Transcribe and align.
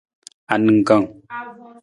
Aningkang. 0.53 1.05